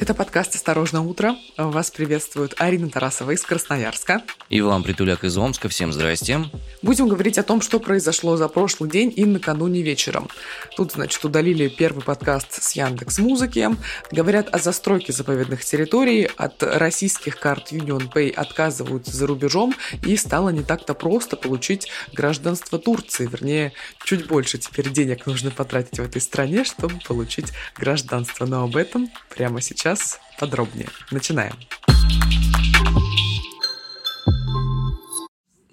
[0.00, 1.36] Это подкаст «Осторожно, утро».
[1.58, 4.22] Вас приветствует Арина Тарасова из Красноярска.
[4.48, 5.68] И вам Притуляк из Омска.
[5.68, 6.40] Всем здрасте.
[6.80, 10.30] Будем говорить о том, что произошло за прошлый день и накануне вечером.
[10.74, 13.68] Тут, значит, удалили первый подкаст с Яндекс Музыки.
[14.10, 16.30] Говорят о застройке заповедных территорий.
[16.34, 19.74] От российских карт Union Pay отказываются за рубежом.
[20.06, 23.26] И стало не так-то просто получить гражданство Турции.
[23.26, 28.46] Вернее, чуть больше теперь денег нужно потратить в этой стране, чтобы получить гражданство.
[28.46, 29.90] Но об этом прямо сейчас
[30.38, 30.88] подробнее.
[31.10, 31.54] Начинаем.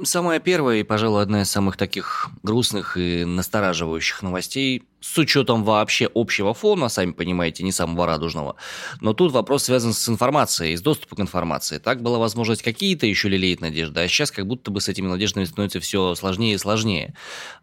[0.04, 6.10] Самая первая и, пожалуй, одна из самых таких грустных и настораживающих новостей с учетом вообще
[6.14, 8.56] общего фона, сами понимаете, не самого радужного.
[9.00, 11.78] Но тут вопрос связан с информацией, с доступом к информации.
[11.78, 15.46] Так была возможность какие-то еще лелеять надежды, а сейчас как будто бы с этими надеждами
[15.46, 17.16] становится все сложнее и сложнее.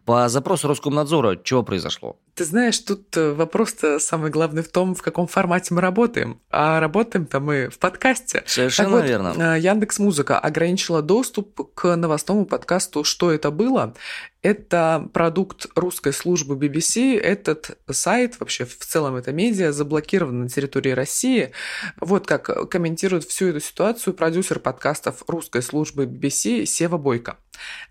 [0.05, 2.17] По запросу Роскомнадзора чего произошло?
[2.35, 6.41] Ты знаешь, тут э, вопрос-то самый главный в том, в каком формате мы работаем.
[6.49, 8.43] А работаем-то мы в подкасте.
[8.45, 9.55] Совершенно так вот, верно.
[9.55, 11.95] Э, Яндекс Музыка ограничила доступ к
[12.25, 13.93] новостному подкасту «Что это было?».
[14.41, 17.19] Это продукт русской службы BBC.
[17.19, 21.51] Этот сайт, вообще в целом это медиа, заблокирован на территории России.
[21.99, 27.37] Вот как комментирует всю эту ситуацию продюсер подкастов русской службы BBC Сева Бойко.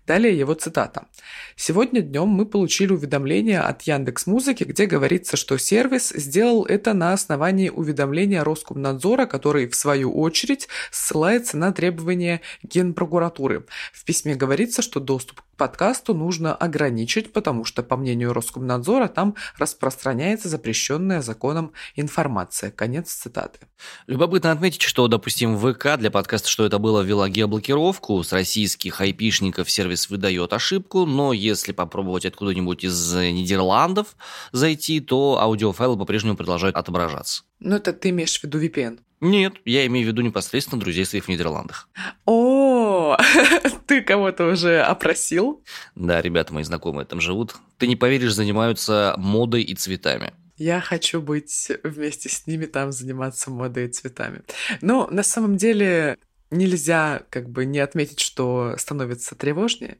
[0.05, 1.07] Далее его цитата.
[1.55, 7.13] «Сегодня днем мы получили уведомление от Яндекс Музыки, где говорится, что сервис сделал это на
[7.13, 13.65] основании уведомления Роскомнадзора, который, в свою очередь, ссылается на требования Генпрокуратуры.
[13.93, 19.35] В письме говорится, что доступ к подкасту нужно ограничить, потому что, по мнению Роскомнадзора, там
[19.57, 22.69] распространяется запрещенная законом информация».
[22.69, 23.59] Конец цитаты.
[24.05, 29.54] Любопытно отметить, что, допустим, ВК для подкаста «Что это было» ввела геоблокировку с российских айпишников
[29.55, 34.15] сотрудников сервис выдает ошибку, но если попробовать откуда-нибудь из Нидерландов
[34.51, 37.43] зайти, то аудиофайлы по-прежнему продолжают отображаться.
[37.59, 38.99] Ну, это ты имеешь в виду VPN?
[39.21, 41.87] Нет, я имею в виду непосредственно друзей своих в Нидерландах.
[42.25, 43.17] О,
[43.87, 45.63] ты кого-то уже опросил?
[45.95, 47.55] Да, ребята мои знакомые там живут.
[47.77, 50.33] Ты не поверишь, занимаются модой и цветами.
[50.57, 54.41] Я хочу быть вместе с ними там заниматься модой и цветами.
[54.81, 56.17] Но на самом деле
[56.51, 59.97] нельзя как бы не отметить, что становится тревожнее?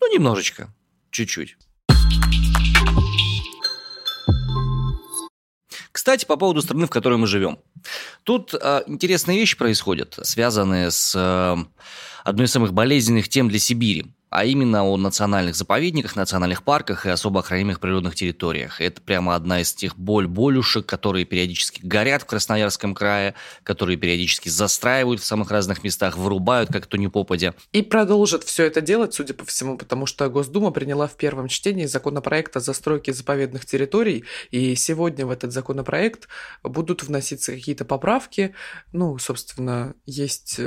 [0.00, 0.72] Ну, немножечко,
[1.10, 1.56] чуть-чуть.
[5.92, 7.58] Кстати, по поводу страны, в которой мы живем.
[8.22, 11.56] Тут э, интересные вещи происходят, связанные с э,
[12.24, 17.10] одной из самых болезненных тем для Сибири а именно о национальных заповедниках, национальных парках и
[17.10, 18.80] особо охраняемых природных территориях.
[18.80, 25.20] Это прямо одна из тех боль-болюшек, которые периодически горят в Красноярском крае, которые периодически застраивают
[25.20, 27.54] в самых разных местах, вырубают как-то не попадя.
[27.72, 31.86] И продолжат все это делать, судя по всему, потому что Госдума приняла в первом чтении
[31.86, 36.28] законопроект о застройке заповедных территорий, и сегодня в этот законопроект
[36.62, 38.54] будут вноситься какие-то поправки.
[38.92, 40.60] Ну, собственно, есть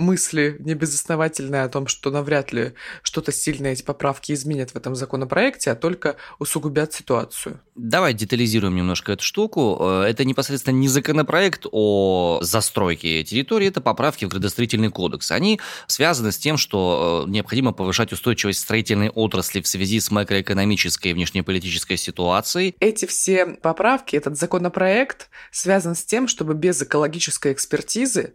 [0.00, 2.72] мысли небезосновательные о том, что навряд ли
[3.02, 7.60] что-то сильное эти поправки изменят в этом законопроекте, а только усугубят ситуацию.
[7.74, 9.78] Давай детализируем немножко эту штуку.
[9.80, 15.30] Э, это непосредственно не законопроект о застройке территории, это поправки в градостроительный кодекс.
[15.30, 21.12] Они связаны с тем, что э, необходимо повышать устойчивость строительной отрасли в связи с макроэкономической
[21.12, 22.74] и внешнеполитической ситуацией.
[22.80, 28.34] Эти все поправки, этот законопроект связан с тем, чтобы без экологической экспертизы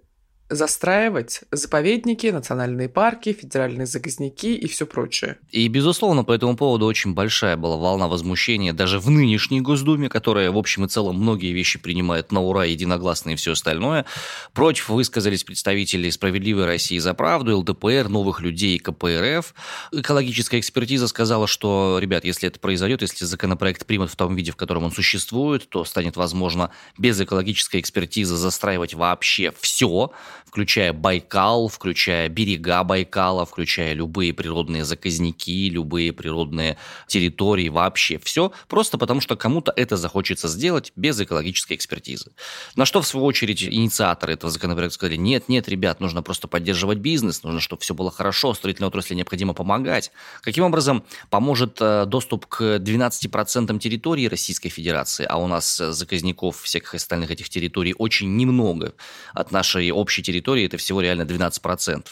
[0.49, 5.37] застраивать заповедники, национальные парки, федеральные заказники и все прочее.
[5.51, 10.51] И, безусловно, по этому поводу очень большая была волна возмущения даже в нынешней Госдуме, которая,
[10.51, 14.05] в общем и целом, многие вещи принимает на ура, единогласно и все остальное.
[14.53, 19.55] Против высказались представители «Справедливой России за правду», ЛДПР, «Новых людей» и КПРФ.
[19.91, 24.55] Экологическая экспертиза сказала, что, ребят, если это произойдет, если законопроект примут в том виде, в
[24.55, 26.69] котором он существует, то станет возможно
[26.99, 30.11] без экологической экспертизы застраивать вообще все,
[30.45, 36.77] включая Байкал, включая берега Байкала, включая любые природные заказники, любые природные
[37.07, 42.31] территории, вообще все, просто потому что кому-то это захочется сделать без экологической экспертизы.
[42.75, 46.99] На что, в свою очередь, инициаторы этого законопроекта сказали, нет, нет, ребят, нужно просто поддерживать
[46.99, 50.11] бизнес, нужно, чтобы все было хорошо, строительной отрасли необходимо помогать.
[50.41, 56.61] Каким образом поможет э, доступ к 12% территории Российской Федерации, а у нас э, заказников
[56.61, 58.93] всех остальных этих территорий очень немного
[59.33, 62.05] от нашей общей территории это всего реально 12%.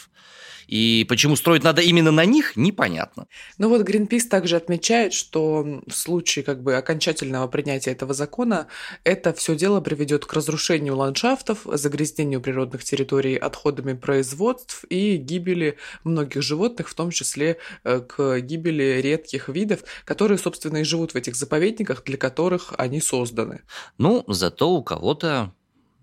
[0.66, 3.26] И почему строить надо именно на них, непонятно.
[3.58, 8.66] Ну вот Greenpeace также отмечает, что в случае как бы окончательного принятия этого закона
[9.04, 16.42] это все дело приведет к разрушению ландшафтов, загрязнению природных территорий отходами производств и гибели многих
[16.42, 21.36] животных, в том числе э, к гибели редких видов, которые, собственно, и живут в этих
[21.36, 23.62] заповедниках, для которых они созданы.
[23.98, 25.52] Ну, зато у кого-то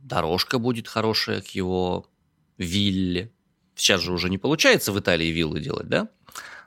[0.01, 2.07] дорожка будет хорошая к его
[2.57, 3.31] вилле.
[3.75, 6.09] Сейчас же уже не получается в Италии виллы делать, да?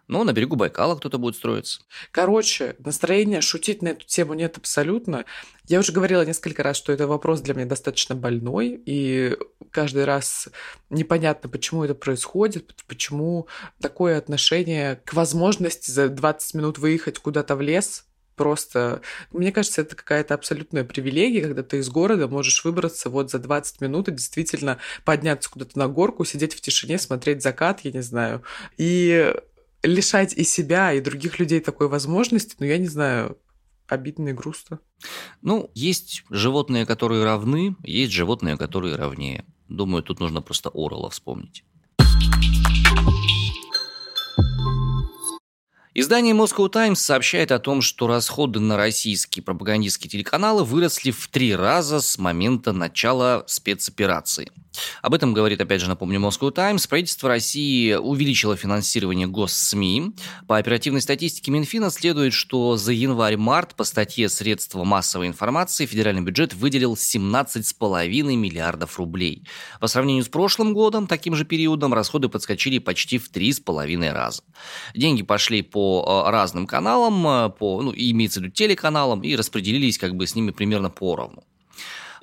[0.07, 1.81] Но на берегу Байкала кто-то будет строиться.
[2.11, 5.25] Короче, настроения шутить на эту тему нет абсолютно.
[5.67, 9.37] Я уже говорила несколько раз, что это вопрос для меня достаточно больной, и
[9.71, 10.49] каждый раз
[10.91, 13.49] непонятно, почему это происходит, почему
[13.81, 18.05] такое отношение к возможности за 20 минут выехать куда-то в лес,
[18.37, 19.01] просто...
[19.33, 23.81] Мне кажется, это какая-то абсолютная привилегия, когда ты из города можешь выбраться вот за 20
[23.81, 28.43] минут и действительно подняться куда-то на горку, сидеть в тишине, смотреть закат, я не знаю.
[28.77, 29.35] И
[29.83, 33.39] лишать и себя, и других людей такой возможности, ну, я не знаю,
[33.87, 34.81] обидно и грустно.
[35.43, 39.45] Ну, есть животные, которые равны, есть животные, которые равнее.
[39.69, 41.65] Думаю, тут нужно просто Орла вспомнить.
[45.97, 51.55] Издание Moscow Times сообщает о том, что расходы на российские пропагандистские телеканалы выросли в три
[51.55, 54.51] раза с момента начала спецоперации–
[55.03, 56.87] об этом говорит, опять же, напомню, Moscow Times.
[56.87, 60.13] Правительство России увеличило финансирование госсми.
[60.47, 66.55] По оперативной статистике Минфина следует, что за январь-март по статье «Средства массовой информации» федеральный бюджет
[66.55, 69.47] выделил 17,5 миллиардов рублей.
[69.81, 74.43] По сравнению с прошлым годом, таким же периодом, расходы подскочили почти в 3,5 раза.
[74.95, 79.99] Деньги пошли по э, разным каналам, э, по, ну, имеется в виду телеканалам, и распределились
[79.99, 81.45] как бы с ними примерно поровну.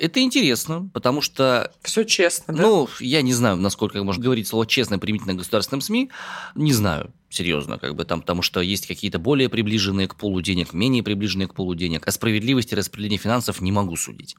[0.02, 1.72] Это интересно, потому что...
[1.84, 2.64] Все честно, да?
[2.64, 6.10] Ну, я не знаю, насколько можно говорить слово «честно» применительно государственным СМИ.
[6.56, 10.74] Не знаю, серьезно, как бы там, потому что есть какие-то более приближенные к полу денег,
[10.74, 12.08] менее приближенные к полу денег.
[12.08, 14.36] О справедливости распределения финансов не могу судить.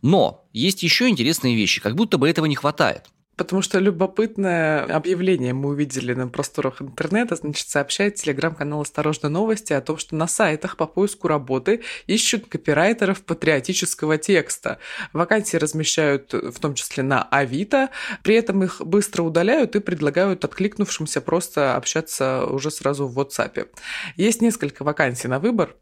[0.00, 3.10] Но есть еще интересные вещи, как будто бы этого не хватает.
[3.40, 9.80] Потому что любопытное объявление мы увидели на просторах интернета, значит, сообщает телеграм-канал «Осторожно новости» о
[9.80, 14.76] том, что на сайтах по поиску работы ищут копирайтеров патриотического текста.
[15.14, 17.88] Вакансии размещают в том числе на Авито,
[18.22, 23.68] при этом их быстро удаляют и предлагают откликнувшимся просто общаться уже сразу в WhatsApp.
[24.16, 25.76] Есть несколько вакансий на выбор.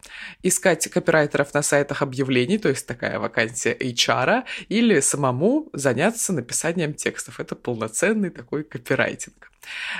[0.44, 7.40] Искать копирайтеров на сайтах объявлений, то есть такая вакансия HR, или самому заняться написанием текстов
[7.48, 9.50] это полноценный такой копирайтинг.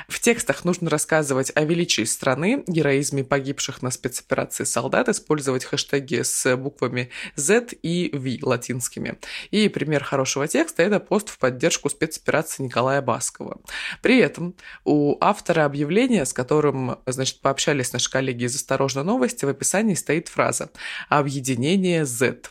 [0.08, 6.56] В текстах нужно рассказывать о величии страны, героизме погибших на спецоперации солдат, использовать хэштеги с
[6.56, 9.19] буквами Z и V латинскими.
[9.50, 13.60] И пример хорошего текста– это пост в поддержку спецоперации Николая Баскова.
[14.02, 19.49] При этом у автора объявления, с которым, значит, пообщались наши коллеги из «Осторожно новости», в
[19.49, 20.70] описании стоит фраза
[21.08, 22.50] «Объединение Z».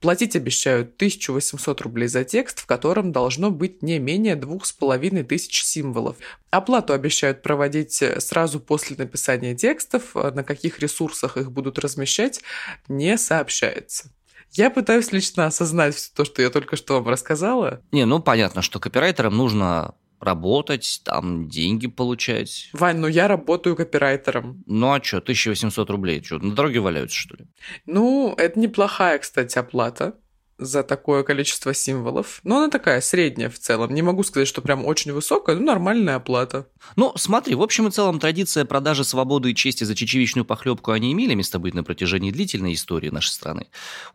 [0.00, 5.24] Платить обещают 1800 рублей за текст, в котором должно быть не менее двух с половиной
[5.24, 6.16] тысяч символов.
[6.50, 12.40] Оплату обещают проводить сразу после написания текстов, на каких ресурсах их будут размещать,
[12.88, 14.10] не сообщается.
[14.52, 17.82] Я пытаюсь лично осознать все то, что я только что вам рассказала.
[17.92, 22.70] Не, ну понятно, что копирайтерам нужно работать, там деньги получать.
[22.72, 24.64] Вань, ну я работаю копирайтером.
[24.66, 27.46] Ну а что, 1800 рублей, что, на дороге валяются, что ли?
[27.86, 30.14] Ну, это неплохая, кстати, оплата
[30.58, 32.40] за такое количество символов.
[32.42, 33.94] Но она такая средняя в целом.
[33.94, 36.66] Не могу сказать, что прям очень высокая, но нормальная оплата.
[36.96, 41.12] Ну, смотри, в общем и целом традиция продажи свободы и чести за чечевичную похлебку они
[41.12, 43.68] имели место быть на протяжении длительной истории нашей страны.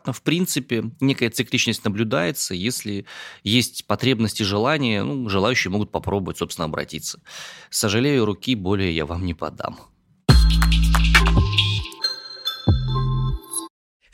[0.06, 2.54] Но, в принципе, некая цикличность наблюдается.
[2.54, 3.06] Если
[3.44, 7.22] есть потребности и желания, ну, желающие могут попробовать, собственно, обратиться.
[7.70, 9.93] Сожалею, руки более я вам не подам.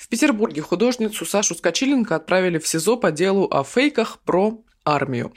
[0.09, 5.33] В Петербурге художницу Сашу Скочиленко отправили в СИЗО по делу о фейках про армию.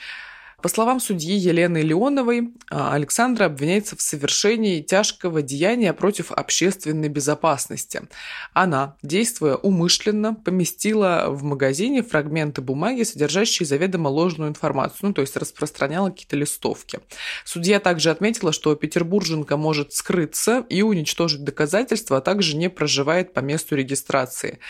[0.63, 8.03] По словам судьи Елены Леоновой, а, Александра обвиняется в совершении тяжкого деяния против общественной безопасности.
[8.53, 15.37] Она, действуя умышленно, поместила в магазине фрагменты бумаги, содержащие заведомо ложную информацию, ну, то есть
[15.37, 17.01] распространяла какие-то листовки.
[17.45, 23.41] Судья также отметила, что петербурженка может скрыться и уничтожить доказательства, а также не проживает по
[23.41, 24.61] месту регистрации.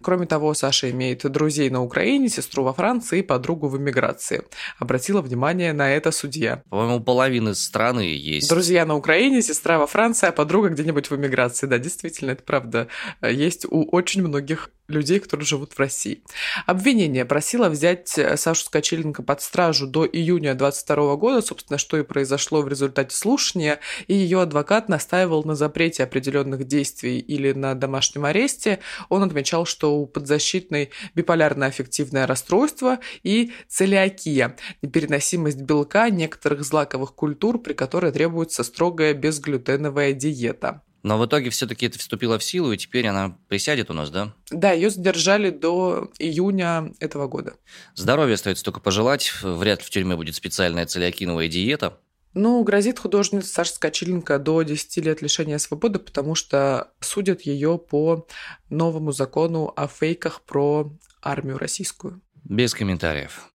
[0.00, 4.44] Кроме того, Саша имеет друзей на Украине, сестру во Франции и подругу в эмиграции.
[4.78, 6.62] Обратила внимание внимание на это судья.
[6.68, 8.50] По-моему, половины страны есть.
[8.50, 11.66] Друзья на Украине, сестра во Франции, а подруга где-нибудь в эмиграции.
[11.66, 12.88] Да, действительно, это правда.
[13.22, 16.22] Есть у очень многих людей, которые живут в России.
[16.66, 22.02] Обвинение просило взять э, Сашу Скочеленко под стражу до июня 22 года, собственно, что и
[22.02, 28.24] произошло в результате слушания, и ее адвокат настаивал на запрете определенных действий или на домашнем
[28.24, 28.80] аресте.
[29.08, 37.60] Он отмечал, что у подзащитной биполярное аффективное расстройство и целиакия, непереносимость белка некоторых злаковых культур,
[37.60, 40.82] при которой требуется строгая безглютеновая диета.
[41.02, 44.34] Но в итоге все-таки это вступило в силу, и теперь она присядет у нас, да?
[44.50, 47.54] Да, ее задержали до июня этого года.
[47.94, 49.32] Здоровья остается только пожелать.
[49.42, 51.98] Вряд ли в тюрьме будет специальная целиакиновая диета.
[52.32, 58.28] Ну, грозит художнице Саше Скочиленко до 10 лет лишения свободы, потому что судят ее по
[58.68, 60.92] новому закону о фейках про
[61.22, 62.20] армию российскую.
[62.44, 63.50] Без комментариев.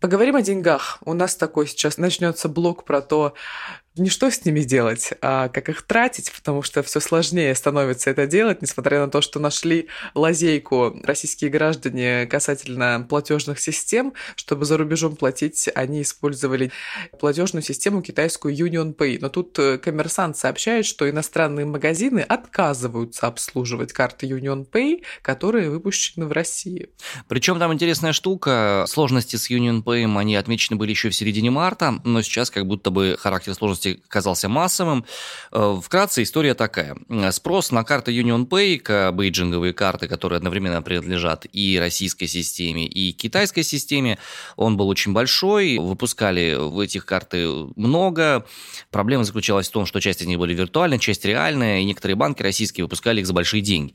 [0.00, 0.98] Поговорим о деньгах.
[1.04, 3.34] У нас такой сейчас начнется блок про то,
[3.96, 8.26] не что с ними делать, а как их тратить, потому что все сложнее становится это
[8.26, 15.16] делать, несмотря на то, что нашли лазейку российские граждане касательно платежных систем, чтобы за рубежом
[15.16, 16.72] платить, они использовали
[17.18, 19.18] платежную систему китайскую Union Pay.
[19.20, 26.26] Но тут э, коммерсант сообщает, что иностранные магазины отказываются обслуживать карты Union Pay, которые выпущены
[26.26, 26.90] в России.
[27.28, 32.00] Причем там интересная штука, сложности с Union Pay, они отмечены были еще в середине марта,
[32.04, 35.04] но сейчас как будто бы характер сложности августе казался массовым.
[35.52, 36.96] Э, вкратце история такая.
[37.30, 43.62] Спрос на карты Union Pay, бейджинговые карты, которые одновременно принадлежат и российской системе, и китайской
[43.62, 44.18] системе,
[44.56, 45.78] он был очень большой.
[45.78, 48.44] Выпускали в этих карты много.
[48.90, 52.42] Проблема заключалась в том, что часть из них были виртуальные, часть реальная, и некоторые банки
[52.42, 53.94] российские выпускали их за большие деньги.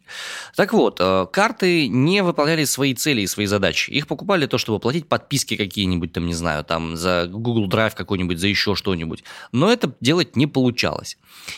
[0.55, 3.91] Так вот, э, карты не выполняли свои цели и свои задачи.
[3.91, 8.39] Их покупали того, чтобы платить подписки какие-нибудь, там, не знаю, там, за Google Drive какой-нибудь,
[8.39, 9.23] за еще что-нибудь.
[9.51, 11.17] Но это это делать не получалось.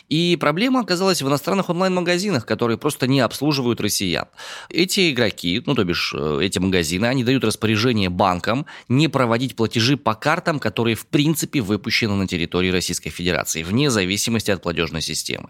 [0.10, 4.28] И проблема оказалась в иностранных онлайн-магазинах, которые просто не обслуживают россиян.
[4.70, 9.98] Эти игроки, ну то бишь э, эти магазины, они дают распоряжение банкам не проводить платежи
[9.98, 15.50] по картам, которые в принципе выпущены на территории Российской Федерации, вне зависимости от платежной системы.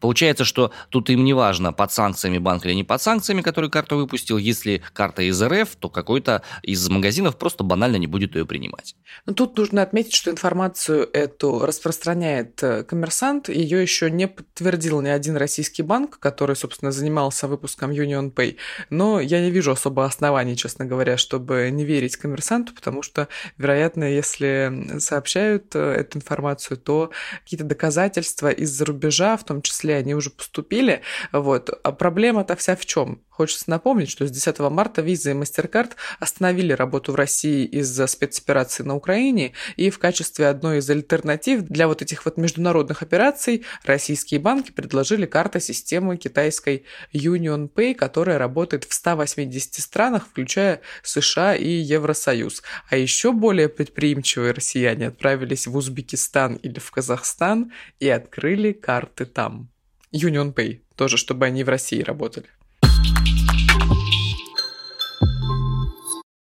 [0.00, 3.96] Получается, что тут им не важно, под санкциями банк или не под санкциями, который карту
[3.96, 4.38] выпустил.
[4.38, 8.96] Если карта из РФ, то какой-то из магазинов просто банально не будет ее принимать.
[9.26, 11.64] Но тут нужно отметить, что информацию эту
[12.08, 17.90] распространяет э, коммерсант, ее еще не подтвердил ни один российский банк, который, собственно, занимался выпуском
[17.90, 18.56] Union Pay.
[18.90, 24.04] Но я не вижу особо оснований, честно говоря, чтобы не верить коммерсанту, потому что, вероятно,
[24.04, 27.10] если сообщают э, эту информацию, то
[27.44, 31.02] какие-то доказательства из-за рубежа, в том числе, они уже поступили.
[31.32, 31.70] Вот.
[31.82, 33.20] А проблема-то вся в чем?
[33.38, 38.82] Хочется напомнить, что с 10 марта Visa и MasterCard остановили работу в России из-за спецоперации
[38.82, 44.40] на Украине, и в качестве одной из альтернатив для вот этих вот международных операций российские
[44.40, 51.70] банки предложили карты системы китайской Union Pay, которая работает в 180 странах, включая США и
[51.70, 52.64] Евросоюз.
[52.90, 59.70] А еще более предприимчивые россияне отправились в Узбекистан или в Казахстан и открыли карты там.
[60.12, 62.48] Union Pay, тоже чтобы они в России работали.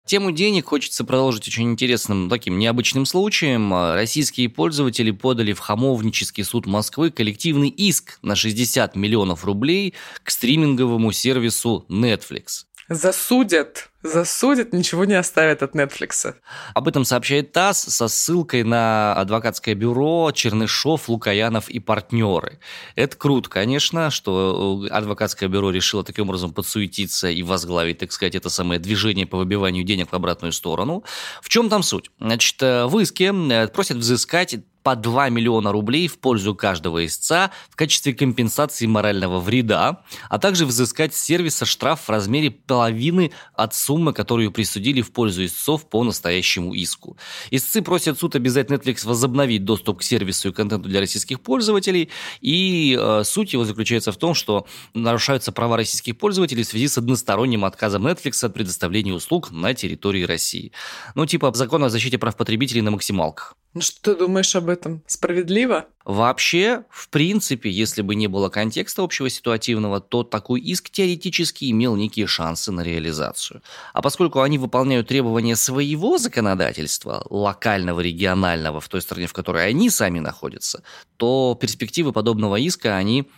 [0.08, 3.74] Тему денег хочется продолжить очень интересным, таким необычным случаем.
[3.92, 11.12] Российские пользователи подали в Хамовнический суд Москвы коллективный иск на 60 миллионов рублей к стриминговому
[11.12, 12.67] сервису Netflix.
[12.88, 16.34] Засудят засудят, ничего не оставят от Netflix.
[16.74, 22.60] Об этом сообщает ТАСС со ссылкой на адвокатское бюро Чернышов, Лукаянов и партнеры.
[22.94, 28.50] Это круто, конечно, что адвокатское бюро решило таким образом подсуетиться и возглавить, так сказать, это
[28.50, 31.04] самое движение по выбиванию денег в обратную сторону.
[31.42, 32.10] В чем там суть?
[32.20, 34.56] Значит, в иске э, просят взыскать
[34.88, 40.64] по 2 миллиона рублей в пользу каждого истца в качестве компенсации морального вреда, а также
[40.64, 46.02] взыскать с сервиса штраф в размере половины от суммы, которую присудили в пользу истцов по
[46.04, 47.18] настоящему иску.
[47.50, 52.08] Истцы просят суд обязать Netflix возобновить доступ к сервису и контенту для российских пользователей,
[52.40, 56.96] и э, суть его заключается в том, что нарушаются права российских пользователей в связи с
[56.96, 60.72] односторонним отказом Netflix от предоставления услуг на территории России.
[61.14, 63.54] Ну, типа закон о защите прав потребителей на максималках.
[63.78, 65.04] Ну что ты думаешь об этом?
[65.06, 65.86] Справедливо?
[66.04, 71.94] Вообще, в принципе, если бы не было контекста общего ситуативного, то такой иск теоретически имел
[71.94, 73.62] некие шансы на реализацию.
[73.92, 79.90] А поскольку они выполняют требования своего законодательства, локального, регионального, в той стране, в которой они
[79.90, 80.82] сами находятся,
[81.16, 83.28] то перспективы подобного иска, они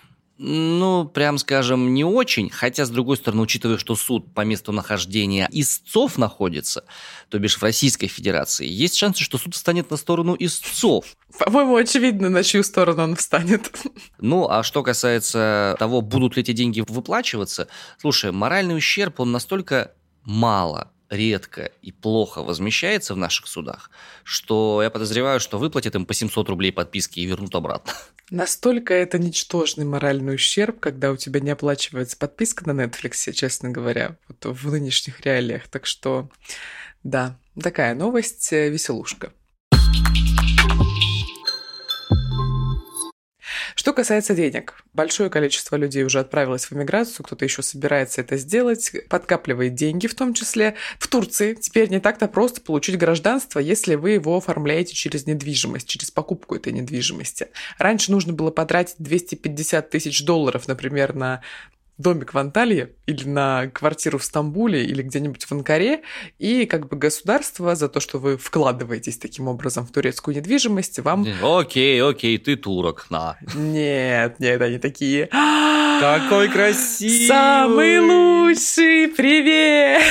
[0.43, 2.49] ну, прям скажем, не очень.
[2.49, 6.85] Хотя, с другой стороны, учитывая, что суд по месту нахождения истцов находится,
[7.29, 11.05] то бишь в Российской Федерации, есть шансы, что суд встанет на сторону истцов.
[11.39, 13.71] По-моему, очевидно, на чью сторону он встанет.
[14.19, 17.69] Ну, а что касается того, будут ли эти деньги выплачиваться,
[17.99, 19.93] слушай, моральный ущерб, он настолько
[20.25, 23.91] мало редко и плохо возмещается в наших судах,
[24.25, 27.93] что я подозреваю, что выплатят им по 700 рублей подписки и вернут обратно.
[28.31, 34.17] Настолько это ничтожный моральный ущерб, когда у тебя не оплачивается подписка на Netflix, честно говоря,
[34.29, 35.67] вот в нынешних реалиях.
[35.67, 36.31] Так что,
[37.03, 39.33] да, такая новость, э, веселушка.
[43.75, 48.93] Что касается денег, большое количество людей уже отправилось в эмиграцию, кто-то еще собирается это сделать,
[49.09, 50.77] подкапливает деньги в том числе.
[50.99, 56.11] В Турции теперь не так-то просто получить гражданство, если вы его оформляете через недвижимость, через
[56.11, 57.49] покупку этой недвижимости.
[57.79, 61.43] Раньше нужно было потратить 250 тысяч долларов, например, на
[62.01, 66.03] домик в Анталии или на квартиру в Стамбуле или где-нибудь в Анкаре,
[66.39, 71.27] и как бы государство за то, что вы вкладываетесь таким образом в турецкую недвижимость, вам...
[71.43, 73.37] Окей, окей, ты турок, на.
[73.55, 75.27] Нет, нет, они такие...
[76.01, 77.27] Какой красивый!
[77.27, 79.09] Самый лучший!
[79.09, 80.03] Привет!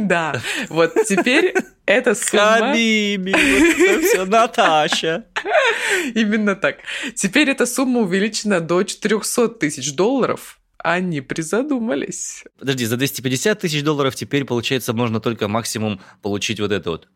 [0.08, 1.54] Да, вот теперь
[1.88, 2.58] эта сумма...
[2.58, 5.24] Хабиби, вот это все, Наташа.
[6.14, 6.76] Именно так.
[7.14, 12.44] Теперь эта сумма увеличена до 400 тысяч долларов, они призадумались.
[12.58, 17.08] Подожди, за 250 тысяч долларов теперь, получается, можно только максимум получить вот это вот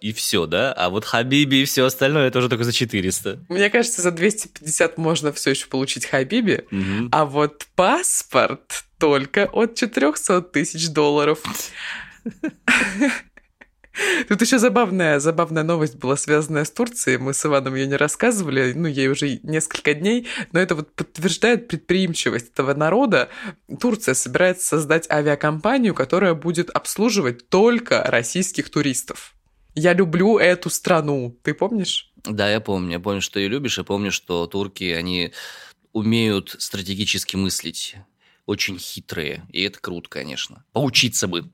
[0.00, 0.72] и все, да?
[0.72, 3.40] А вот Хабиби и все остальное это уже только за 400.
[3.48, 7.08] Мне кажется, за 250 можно все еще получить Хабиби, Мгм.
[7.12, 11.40] а вот паспорт только от 400 тысяч долларов.
[14.28, 17.18] Тут еще забавная, забавная новость была связанная с Турцией.
[17.18, 21.68] Мы с Иваном ее не рассказывали, ну, ей уже несколько дней, но это вот подтверждает
[21.68, 23.28] предприимчивость этого народа.
[23.80, 29.34] Турция собирается создать авиакомпанию, которая будет обслуживать только российских туристов.
[29.74, 32.12] Я люблю эту страну, ты помнишь?
[32.24, 32.92] Да, я помню.
[32.92, 35.32] Я помню, что ты любишь, и помню, что турки, они
[35.92, 37.96] умеют стратегически мыслить.
[38.46, 39.46] Очень хитрые.
[39.50, 40.64] И это круто, конечно.
[40.72, 41.50] Поучиться бы.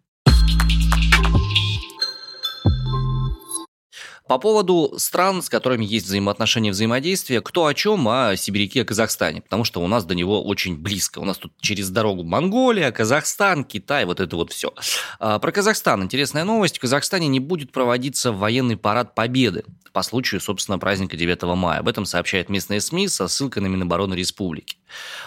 [4.27, 8.85] По поводу стран, с которыми есть взаимоотношения и взаимодействие, кто о чем, о сибиряке, о
[8.87, 11.19] Казахстане, потому что у нас до него очень близко.
[11.19, 14.73] У нас тут через дорогу Монголия, Казахстан, Китай, вот это вот все.
[15.19, 16.79] Про Казахстан интересная новость.
[16.79, 21.81] В Казахстане не будет проводиться военный парад Победы по случаю, собственно, праздника 9 мая.
[21.81, 24.79] Об этом сообщает местные СМИ со ссылкой на Минобороны Республики.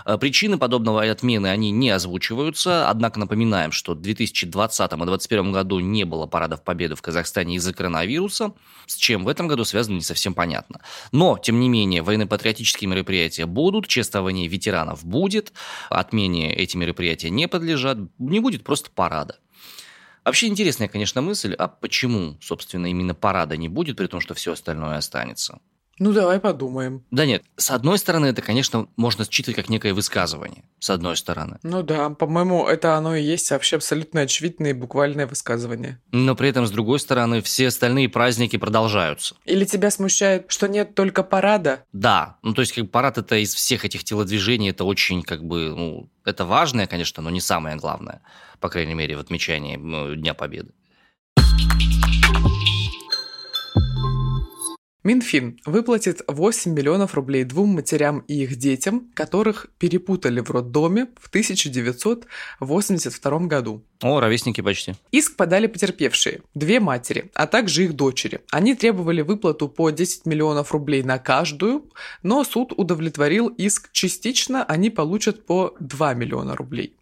[0.06, 5.80] А, Причины подобного отмены, они не озвучиваются, однако напоминаем, что в 2020 и 2021 году
[5.80, 8.54] не было парадов Победы в Казахстане из-за коронавируса,
[8.86, 10.82] с чем в этом году связано не совсем понятно.
[11.12, 15.54] Но, тем не менее, военно-патриотические мероприятия будут, чествование ветеранов будет,
[15.90, 19.40] отмене эти мероприятия не подлежат, не будет просто парада.
[20.28, 24.52] Вообще интересная, конечно, мысль, а почему, собственно, именно парада не будет, при том, что все
[24.52, 25.60] остальное останется?
[26.00, 27.04] Ну, давай подумаем.
[27.10, 31.58] Да нет, с одной стороны, это, конечно, можно считать как некое высказывание, с одной стороны.
[31.64, 36.00] Ну да, по-моему, это оно и есть вообще абсолютно очевидное и буквальное высказывание.
[36.12, 39.36] Но при этом, с другой стороны, все остальные праздники продолжаются.
[39.46, 41.84] Или тебя смущает, что нет только парада?
[41.94, 45.70] Да, ну то есть как парад это из всех этих телодвижений, это очень как бы,
[45.70, 48.22] ну, это важное, конечно, но не самое главное,
[48.60, 50.74] по крайней мере, в отмечании Дня Победы.
[55.08, 61.30] Минфин выплатит 8 миллионов рублей двум матерям и их детям, которых перепутали в роддоме в
[61.30, 63.86] 1982 году.
[64.02, 64.96] О, ровесники почти.
[65.14, 68.42] Иск подали потерпевшие, две матери, а также их дочери.
[68.52, 71.90] Они требовали выплату по 10 миллионов рублей на каждую,
[72.22, 76.98] но суд удовлетворил иск частично, они получат по 2 миллиона рублей.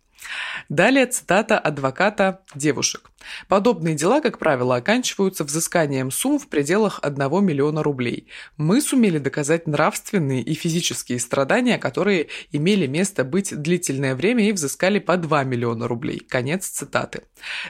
[0.70, 3.10] Далее цитата адвоката девушек.
[3.48, 8.28] Подобные дела, как правило, оканчиваются взысканием сумм в пределах 1 миллиона рублей.
[8.58, 15.00] Мы сумели доказать нравственные и физические страдания, которые имели место быть длительное время и взыскали
[15.00, 16.20] по 2 миллиона рублей.
[16.20, 17.24] Конец цитаты.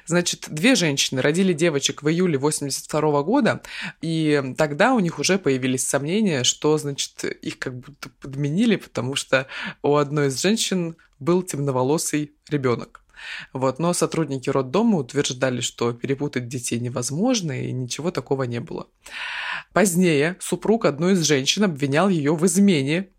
[0.05, 3.61] Значит, две женщины родили девочек в июле 82 года,
[4.01, 9.47] и тогда у них уже появились сомнения, что, значит, их как будто подменили, потому что
[9.81, 13.04] у одной из женщин был темноволосый ребенок.
[13.53, 18.87] Вот, но сотрудники роддома утверждали, что перепутать детей невозможно, и ничего такого не было.
[19.73, 23.09] Позднее супруг одной из женщин обвинял ее в измене,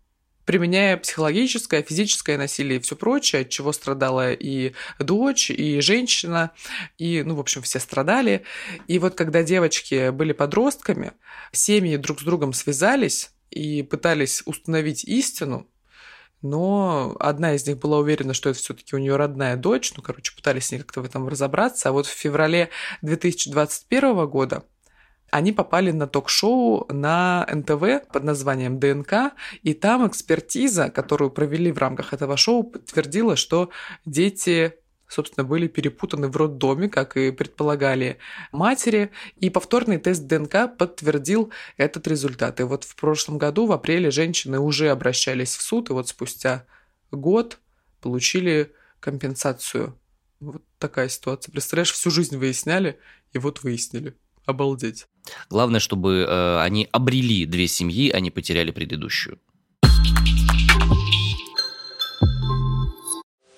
[0.47, 6.51] применяя психологическое, физическое насилие и все прочее, от чего страдала и дочь, и женщина,
[6.97, 8.43] и, ну, в общем, все страдали.
[8.87, 11.11] И вот когда девочки были подростками,
[11.51, 15.67] семьи друг с другом связались и пытались установить истину,
[16.49, 19.93] но одна из них была уверена, что это все-таки у нее родная дочь.
[19.95, 21.89] Ну, короче, пытались с ней как-то в этом разобраться.
[21.89, 22.69] А вот в феврале
[23.01, 24.63] 2021 года
[25.29, 31.77] они попали на ток-шоу на НТВ под названием ДНК, и там экспертиза, которую провели в
[31.77, 33.69] рамках этого шоу, подтвердила, что
[34.05, 34.75] дети
[35.07, 38.17] собственно, были перепутаны в роддоме, как и предполагали
[38.51, 42.59] матери, и повторный тест ДНК подтвердил этот результат.
[42.59, 46.65] И вот в прошлом году, в апреле, женщины уже обращались в суд, и вот спустя
[47.11, 47.59] год
[48.01, 49.97] получили компенсацию.
[50.39, 51.51] Вот такая ситуация.
[51.51, 52.99] Представляешь, всю жизнь выясняли,
[53.33, 54.15] и вот выяснили.
[54.45, 55.07] Обалдеть.
[55.49, 59.39] Главное, чтобы э, они обрели две семьи, а не потеряли предыдущую.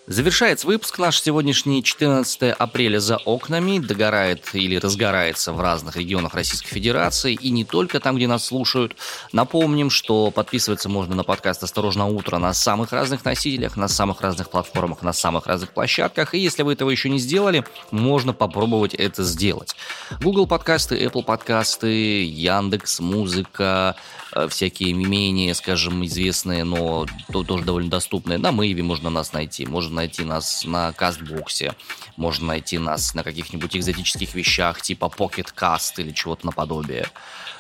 [0.09, 3.77] Завершается выпуск наш сегодняшний 14 апреля за окнами.
[3.77, 8.95] Догорает или разгорается в разных регионах Российской Федерации и не только там, где нас слушают.
[9.33, 14.49] Напомним, что подписываться можно на подкаст «Осторожно, утро» на самых разных носителях, на самых разных
[14.49, 16.33] платформах, на самых разных площадках.
[16.33, 19.75] И если вы этого еще не сделали, можно попробовать это сделать.
[20.21, 23.95] Google подкасты, Apple подкасты, Яндекс, Музыка,
[24.31, 28.37] Э, всякие менее, скажем, известные, но тоже довольно доступные.
[28.37, 31.73] На Мэйве можно нас найти, можно найти нас на Кастбоксе,
[32.15, 37.07] можно найти нас на каких-нибудь экзотических вещах типа Pocket Cast или чего-то наподобие.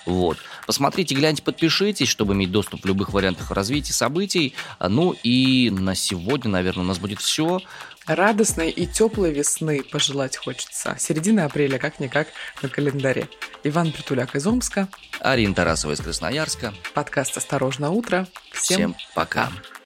[0.05, 0.37] Вот.
[0.65, 4.55] Посмотрите, гляньте, подпишитесь, чтобы иметь доступ в любых вариантах развития событий.
[4.79, 7.59] Ну и на сегодня, наверное, у нас будет все.
[8.07, 10.95] Радостной и теплой весны пожелать хочется.
[10.97, 12.29] Середина апреля, как-никак,
[12.63, 13.29] на календаре.
[13.63, 14.87] Иван Притуляк из Омска.
[15.19, 16.73] Арина Тарасова из Красноярска.
[16.95, 18.27] Подкаст «Осторожно, утро».
[18.51, 19.45] Всем, Всем пока.
[19.47, 19.78] пока.